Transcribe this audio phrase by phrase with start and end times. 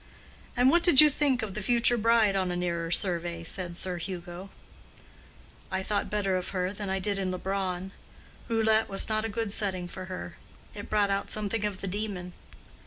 [0.57, 3.97] "And what did you think of the future bride on a nearer survey?" said Sir
[3.99, 4.49] Hugo.
[5.69, 7.91] "I thought better of her than I did in Leubronn.
[8.47, 10.37] Roulette was not a good setting for her;
[10.73, 12.33] it brought out something of the demon.